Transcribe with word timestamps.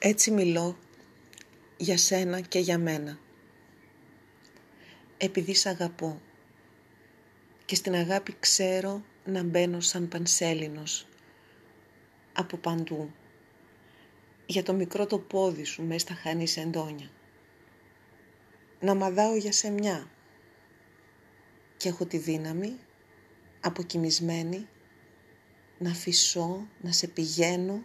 Έτσι 0.00 0.30
μιλώ 0.30 0.78
για 1.76 1.96
σένα 1.98 2.40
και 2.40 2.58
για 2.58 2.78
μένα. 2.78 3.18
Επειδή 5.16 5.54
σ' 5.54 5.66
αγαπώ 5.66 6.20
και 7.64 7.74
στην 7.74 7.94
αγάπη 7.94 8.36
ξέρω 8.40 9.02
να 9.24 9.42
μπαίνω 9.42 9.80
σαν 9.80 10.08
πανσέλινος 10.08 11.06
από 12.32 12.56
παντού 12.56 13.10
για 14.46 14.62
το 14.62 14.72
μικρό 14.72 15.06
το 15.06 15.18
πόδι 15.18 15.64
σου 15.64 15.82
μέσα 15.82 15.98
στα 15.98 16.14
χανή 16.14 16.46
εντόνια. 16.56 17.10
Να 18.80 18.94
μαδάω 18.94 19.36
για 19.36 19.52
σε 19.52 19.70
μια 19.70 20.10
και 21.76 21.88
έχω 21.88 22.06
τη 22.06 22.18
δύναμη 22.18 22.78
αποκοιμισμένη 23.60 24.68
να 25.78 25.94
φυσώ, 25.94 26.66
να 26.80 26.92
σε 26.92 27.06
πηγαίνω 27.06 27.84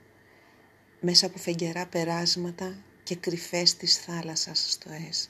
μέσα 1.06 1.26
από 1.26 1.38
φεγγερά 1.38 1.86
περάσματα 1.88 2.84
και 3.04 3.16
κρυφές 3.16 3.76
της 3.76 3.98
θάλασσας 3.98 4.72
στο 4.72 4.90
ΕΣ. 5.10 5.30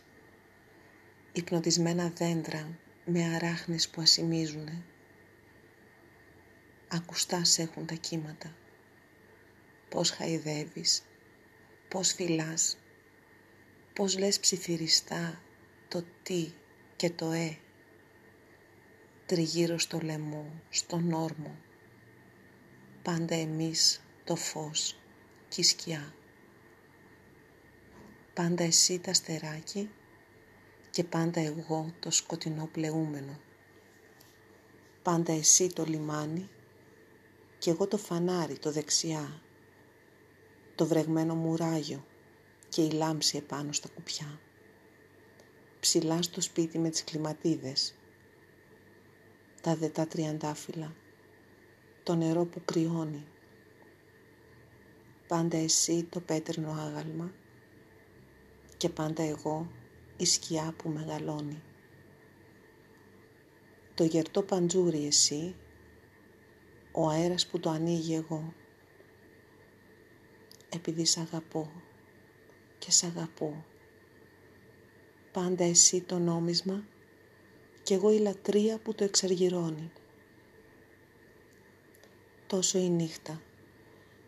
Υπνοτισμένα 1.31 2.09
δέντρα 2.09 2.77
με 3.05 3.23
αράχνες 3.35 3.89
που 3.89 4.01
ασημίζουνε. 4.01 4.83
Ακουστά 6.87 7.41
έχουν 7.57 7.85
τα 7.85 7.93
κύματα. 7.93 8.55
Πώς 9.89 10.09
χαϊδεύεις, 10.09 11.03
πώς 11.87 12.13
φυλάς, 12.13 12.77
πώς 13.93 14.17
λες 14.17 14.39
ψιθυριστά 14.39 15.41
το 15.87 16.03
τι 16.23 16.51
και 16.95 17.09
το 17.09 17.31
ε. 17.31 17.57
Τριγύρω 19.25 19.77
στο 19.77 19.99
λαιμό, 19.99 20.61
στον 20.69 21.13
όρμο. 21.13 21.55
Πάντα 23.01 23.35
εμείς 23.35 24.03
το 24.23 24.35
φως 24.35 24.97
και 25.53 25.61
η 25.61 25.63
σκιά. 25.63 26.13
Πάντα 28.33 28.63
εσύ 28.63 28.99
τα 28.99 29.13
στεράκι 29.13 29.89
και 30.89 31.03
πάντα 31.03 31.39
εγώ 31.39 31.93
το 31.99 32.11
σκοτεινό 32.11 32.69
πλεούμενο. 32.71 33.39
Πάντα 35.03 35.33
εσύ 35.33 35.73
το 35.73 35.83
λιμάνι 35.83 36.49
και 37.57 37.69
εγώ 37.69 37.87
το 37.87 37.97
φανάρι 37.97 38.57
το 38.57 38.71
δεξιά, 38.71 39.41
το 40.75 40.85
βρεγμένο 40.85 41.35
μουράγιο 41.35 42.05
και 42.69 42.81
η 42.81 42.91
λάμψη 42.91 43.37
επάνω 43.37 43.71
στα 43.71 43.89
κουπιά. 43.95 44.39
Ψηλάς 45.79 46.25
στο 46.25 46.41
σπίτι 46.41 46.79
με 46.79 46.89
τις 46.89 47.03
κλιματίδες, 47.03 47.95
τα 49.61 49.75
δετά 49.75 50.07
τριαντάφυλλα, 50.07 50.95
το 52.03 52.15
νερό 52.15 52.45
που 52.45 52.61
κρυώνει, 52.65 53.25
πάντα 55.27 55.57
εσύ 55.57 56.03
το 56.03 56.19
πέτρινο 56.19 56.71
άγαλμα 56.71 57.31
και 58.77 58.89
πάντα 58.89 59.23
εγώ 59.23 59.71
η 60.17 60.25
σκιά 60.25 60.73
που 60.77 60.89
μεγαλώνει. 60.89 61.61
Το 63.93 64.03
γερτό 64.03 64.41
παντζούρι 64.41 65.05
εσύ, 65.05 65.55
ο 66.91 67.09
αέρας 67.09 67.47
που 67.47 67.59
το 67.59 67.69
ανοίγει 67.69 68.15
εγώ, 68.15 68.53
επειδή 70.69 71.05
σ' 71.05 71.17
αγαπώ 71.17 71.71
και 72.77 72.91
σ' 72.91 73.03
αγαπώ. 73.03 73.65
Πάντα 75.31 75.63
εσύ 75.63 76.01
το 76.01 76.19
νόμισμα 76.19 76.83
και 77.83 77.93
εγώ 77.93 78.13
η 78.13 78.17
λατρεία 78.17 78.77
που 78.79 78.95
το 78.95 79.03
εξαργυρώνει. 79.03 79.91
Τόσο 82.47 82.79
η 82.79 82.89
νύχτα 82.89 83.41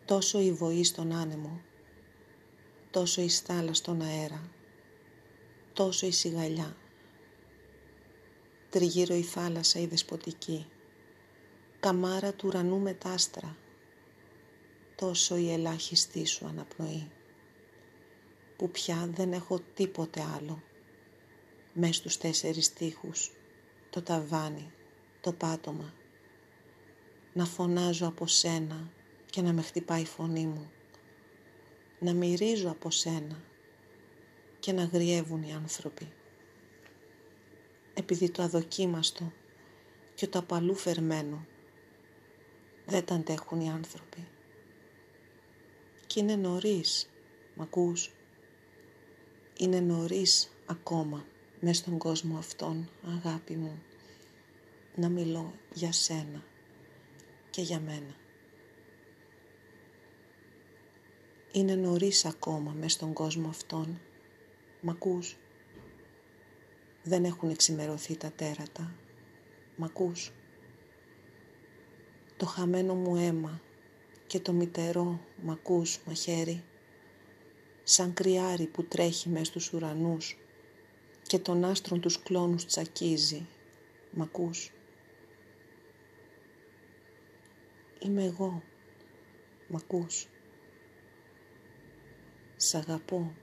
τόσο 0.06 0.40
η 0.40 0.52
βοή 0.52 0.84
στον 0.84 1.12
άνεμο, 1.12 1.60
τόσο 2.90 3.22
η 3.22 3.28
στάλα 3.28 3.74
στον 3.74 4.00
αέρα, 4.00 4.50
τόσο 5.72 6.06
η 6.06 6.10
σιγαλιά. 6.10 6.76
Τριγύρω 8.70 9.14
η 9.14 9.22
θάλασσα 9.22 9.80
η 9.80 9.86
δεσποτική, 9.86 10.66
καμάρα 11.80 12.32
του 12.32 12.48
ουρανού 12.48 12.78
με 12.78 12.98
άστρα, 13.04 13.56
τόσο 14.94 15.36
η 15.36 15.52
ελάχιστή 15.52 16.26
σου 16.26 16.46
αναπνοή, 16.46 17.10
που 18.56 18.70
πια 18.70 19.10
δεν 19.14 19.32
έχω 19.32 19.60
τίποτε 19.74 20.22
άλλο, 20.36 20.62
μες 21.72 21.96
στους 21.96 22.16
τέσσερις 22.16 22.72
τείχους, 22.72 23.32
το 23.90 24.02
ταβάνι, 24.02 24.72
το 25.20 25.32
πάτωμα, 25.32 25.94
να 27.32 27.44
φωνάζω 27.44 28.06
από 28.06 28.26
σένα 28.26 28.90
και 29.36 29.42
να 29.42 29.52
με 29.52 29.62
χτυπάει 29.62 30.00
η 30.00 30.06
φωνή 30.06 30.46
μου. 30.46 30.70
Να 31.98 32.12
μυρίζω 32.12 32.70
από 32.70 32.90
σένα 32.90 33.42
και 34.58 34.72
να 34.72 34.84
γριεύουν 34.84 35.42
οι 35.42 35.52
άνθρωποι. 35.52 36.12
Επειδή 37.94 38.30
το 38.30 38.42
αδοκίμαστο 38.42 39.32
και 40.14 40.26
το 40.26 40.38
απαλού 40.38 40.74
φερμένο 40.74 41.46
δεν 42.86 43.04
τα 43.04 43.14
αντέχουν 43.14 43.60
οι 43.60 43.70
άνθρωποι. 43.70 44.28
Και 46.06 46.20
είναι 46.20 46.36
νωρίς, 46.36 47.10
μ' 47.54 47.60
ακούς, 47.60 48.12
είναι 49.58 49.80
νωρίς 49.80 50.50
ακόμα 50.66 51.26
μες 51.60 51.76
στον 51.76 51.98
κόσμο 51.98 52.38
αυτόν, 52.38 52.90
αγάπη 53.06 53.56
μου, 53.56 53.82
να 54.94 55.08
μιλώ 55.08 55.54
για 55.72 55.92
σένα 55.92 56.44
και 57.50 57.62
για 57.62 57.80
μένα. 57.80 58.24
Είναι 61.56 61.74
νωρίς 61.74 62.24
ακόμα 62.24 62.72
μες 62.72 62.92
στον 62.92 63.12
κόσμο 63.12 63.48
αυτόν. 63.48 64.00
Μ' 64.80 64.88
ακούς; 64.88 65.36
Δεν 67.02 67.24
έχουν 67.24 67.50
εξημερωθεί 67.50 68.16
τα 68.16 68.32
τέρατα. 68.36 68.94
Μ' 69.76 69.84
ακούς; 69.84 70.32
Το 72.36 72.46
χαμένο 72.46 72.94
μου 72.94 73.16
αίμα 73.16 73.60
και 74.26 74.40
το 74.40 74.52
μητερό 74.52 75.20
μ' 75.42 75.50
ακούς 75.50 75.98
μαχαίρι; 76.06 76.64
Σαν 77.82 78.12
κρυάρι 78.12 78.66
που 78.66 78.84
τρέχει 78.84 79.28
μες 79.28 79.46
στους 79.46 79.72
ουρανούς 79.72 80.38
και 81.22 81.38
τον 81.38 81.64
άστρον 81.64 82.00
τους 82.00 82.22
κλόνους 82.22 82.64
τσακίζει. 82.66 83.46
Μ' 84.10 84.22
ακούς; 84.22 84.72
Είμαι 87.98 88.24
εγώ. 88.24 88.62
Μ' 89.68 89.76
ακούς; 89.76 90.28
Σ' 92.58 92.74
αγαπώ. 92.74 93.34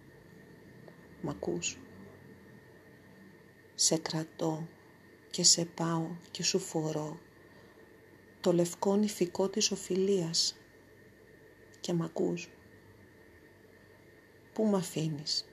Μ' 1.21 1.29
ακούς. 1.29 1.77
Σε 3.75 3.97
κρατώ 3.97 4.67
και 5.31 5.43
σε 5.43 5.65
πάω 5.65 6.07
και 6.31 6.43
σου 6.43 6.59
φορώ 6.59 7.19
το 8.41 8.53
λευκό 8.53 8.95
νηφικό 8.95 9.49
της 9.49 9.71
οφιλίας 9.71 10.55
και 11.79 11.93
μ' 11.93 12.01
ακούς. 12.03 12.49
Πού 14.53 14.65
μ' 14.65 14.75
αφήνεις, 14.75 15.45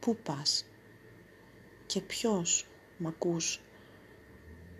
πού 0.00 0.16
πας; 0.16 0.66
Και 1.86 2.00
ποιος 2.00 2.66
μ' 2.98 3.06
ακούς; 3.06 3.60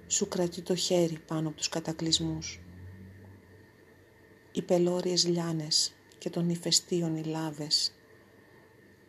Σου 0.06 0.28
κρατεί 0.28 0.62
το 0.62 0.74
χέρι 0.74 1.18
πάνω 1.18 1.48
από 1.48 1.56
τους 1.56 1.68
κατακλυσμούς. 1.68 2.60
Οι 4.52 4.62
πελώριες 4.62 5.26
λιάνες 5.26 5.95
και 6.18 6.30
των 6.30 6.50
ηφαιστείων 6.50 7.16
οι 7.16 7.24
λάβες. 7.24 7.92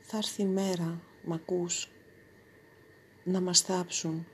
Θα 0.02 0.18
έρθει 0.18 0.42
η 0.42 0.46
μέρα, 0.46 1.02
μ' 1.24 1.34
ακούς, 1.34 1.90
να 3.24 3.42
μας 3.42 3.62
θάψουν 3.62 4.28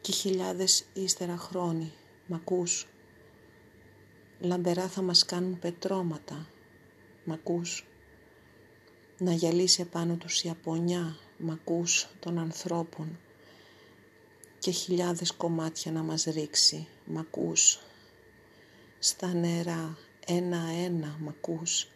και 0.00 0.12
χιλιάδες 0.12 0.84
ύστερα 0.92 1.36
χρόνοι, 1.36 1.92
μ' 2.26 2.34
ακούς. 2.34 2.86
Λαμπερά 4.40 4.88
θα 4.88 5.02
μας 5.02 5.24
κάνουν 5.24 5.58
πετρώματα, 5.58 6.46
μ' 7.24 7.32
ακούς. 7.32 7.86
Να 9.18 9.32
γυαλίσει 9.32 9.80
επάνω 9.80 10.16
τους 10.16 10.42
η 10.42 10.48
απονιά, 10.48 11.16
μ' 11.38 11.50
ακούς, 11.50 12.08
των 12.20 12.38
ανθρώπων 12.38 13.18
και 14.58 14.70
χιλιάδες 14.70 15.32
κομμάτια 15.32 15.92
να 15.92 16.02
μας 16.02 16.24
ρίξει, 16.24 16.88
μ' 17.04 17.18
ακούς. 17.18 17.80
Στα 18.98 19.32
νερά 19.32 19.98
ένα-ένα 20.26 21.16
μ' 21.20 21.28
ακούς. 21.28 21.88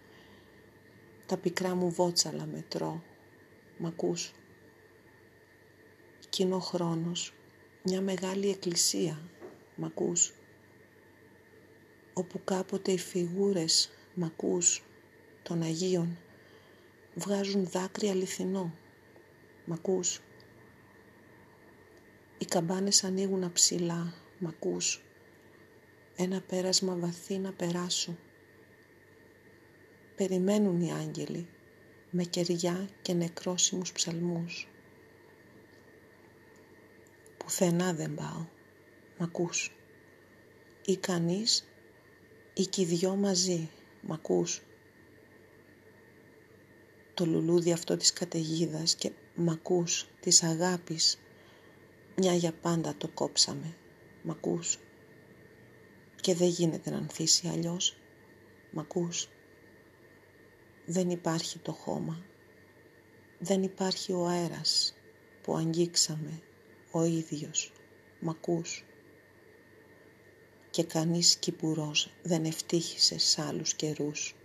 Τα 1.27 1.37
πικρά 1.37 1.75
μου 1.75 1.91
βότσαλα 1.91 2.47
μετρώ, 2.47 3.03
μ' 3.79 3.87
ακούς. 3.87 4.33
Κοινό 6.29 6.59
χρόνος, 6.59 7.35
μια 7.83 8.01
μεγάλη 8.01 8.49
εκκλησία, 8.51 9.21
μ' 9.77 9.85
ακούς. 9.85 10.35
Όπου 12.13 12.41
κάποτε 12.45 12.93
οι 12.93 12.99
φιγούρες, 12.99 13.91
μ' 14.15 14.25
ακούς, 14.25 14.83
των 15.43 15.63
Αγίων, 15.63 16.19
βγάζουν 17.15 17.67
δάκρυ 17.67 18.09
αληθινό, 18.09 18.75
μ' 19.65 19.73
ακούς. 19.73 20.21
Οι 22.39 22.45
καμπάνες 22.45 23.05
ανοίγουν 23.05 23.45
αψηλά, 23.45 24.15
μ' 24.39 24.47
ακούς 24.47 25.06
ένα 26.17 26.41
πέρασμα 26.41 26.95
βαθύ 26.97 27.39
να 27.39 27.53
περάσω. 27.53 28.17
Περιμένουν 30.17 30.81
οι 30.81 30.93
άγγελοι 30.93 31.49
με 32.11 32.25
κεριά 32.25 32.89
και 33.03 33.13
νεκρόσιμους 33.13 33.93
ψαλμούς. 33.93 34.69
Πουθενά 37.37 37.95
δεν 37.95 38.15
πάω, 38.15 38.47
μ' 39.19 39.23
ακούς. 39.23 39.77
Ή 40.85 40.97
κανείς, 40.97 41.69
ή 42.55 42.67
κι 42.67 42.83
οι 42.83 42.85
δυο 42.85 43.17
μαζί, 43.17 43.71
μ' 44.03 44.13
ακούς. 44.13 44.63
Το 47.15 47.27
λουλούδι 47.27 47.73
αυτό 47.73 47.97
της 47.97 48.13
καταιγίδας 48.13 48.95
και 48.95 49.13
μ' 49.35 49.51
ακούς, 49.51 50.07
της 50.21 50.43
αγάπης, 50.43 51.19
μια 52.17 52.35
για 52.35 52.53
πάντα 52.53 52.95
το 52.99 53.09
κόψαμε, 53.09 53.77
μ' 54.23 54.31
ακούς. 54.31 54.79
Και 56.27 56.35
δεν 56.35 56.49
γίνεται 56.49 56.91
να 56.91 56.97
ανθίσει 56.97 57.49
αλλιώς, 57.49 57.97
μ' 58.71 58.79
ακούς; 58.79 59.29
Δεν 60.87 61.11
υπάρχει 61.11 61.59
το 61.59 61.73
χώμα, 61.73 62.25
δεν 63.39 63.63
υπάρχει 63.63 64.13
ο 64.13 64.27
αέρας 64.27 64.95
που 65.43 65.57
αγγίξαμε 65.57 66.43
ο 66.91 67.05
ίδιος, 67.05 67.73
μ' 68.21 68.29
ακούς; 68.29 68.85
Και 70.71 70.85
κανείς 70.85 71.37
κυπουρός 71.37 72.11
δεν 72.23 72.45
ευτύχησε 72.45 73.19
σ' 73.19 73.39
άλλους 73.39 73.75
καιρούς. 73.75 74.37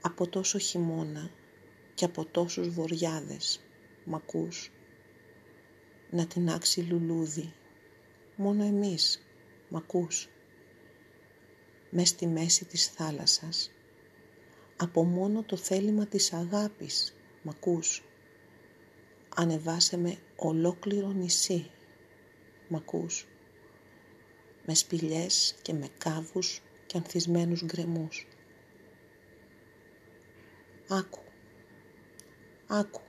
Από 0.00 0.28
τόσο 0.28 0.58
χειμώνα 0.58 1.30
και 1.94 2.04
από 2.04 2.24
τόσους 2.24 2.68
βοριάδες, 2.68 3.60
μ' 4.04 4.14
ακούς; 4.14 4.72
Να 6.10 6.26
τεινάξει 6.26 6.80
λουλούδι, 6.80 7.52
μόνο 8.36 8.64
εμείς, 8.64 9.26
μ' 9.72 9.76
ακούς; 9.76 10.28
Μες 11.90 12.08
στη 12.08 12.26
μέση 12.26 12.64
της 12.64 12.86
θάλασσας, 12.86 13.70
από 14.76 15.04
μόνο 15.04 15.42
το 15.42 15.56
θέλημα 15.56 16.06
της 16.06 16.32
αγάπης, 16.32 17.14
μ' 17.42 17.48
ακούς; 17.48 18.04
Ανεβάσε 19.34 19.96
με 19.96 20.16
ολόκληρο 20.36 21.08
νησί. 21.12 21.70
Μ' 22.68 22.74
ακούς; 22.76 23.26
Με 24.66 24.74
σπηλιές 24.74 25.54
και 25.62 25.72
με 25.72 25.88
κάβους 25.98 26.62
και 26.86 26.96
ανθισμένους 26.96 27.64
γκρεμούς. 27.64 28.26
Άκου. 30.88 31.22
Άκου. 32.66 33.00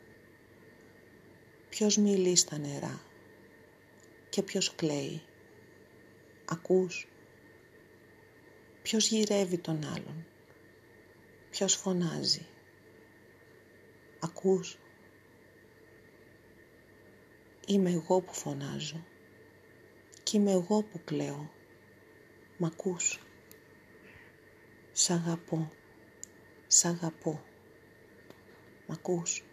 Ποιος 1.69 1.97
μιλεί 1.97 2.35
στα 2.35 2.57
νερά 2.57 3.01
και 4.29 4.43
ποιος 4.43 4.75
κλαίει; 4.75 5.21
Ακούς. 6.53 7.07
Ποιος 8.81 9.07
γυρεύει 9.07 9.57
τον 9.57 9.85
άλλον. 9.85 10.25
Ποιος 11.49 11.75
φωνάζει. 11.75 12.45
Ακούς. 14.19 14.77
Είμαι 17.67 17.91
εγώ 17.91 18.21
που 18.21 18.33
φωνάζω 18.33 19.05
και 20.23 20.37
είμαι 20.37 20.51
εγώ 20.51 20.81
που 20.81 21.03
κλαίω. 21.03 21.51
Μ' 22.57 22.65
ακούς. 22.65 23.19
Σ' 24.91 25.09
αγαπώ. 25.09 25.71
Σ' 26.67 26.85
αγαπώ. 26.85 27.43
Μ' 28.87 28.91
ακούς. 28.91 29.43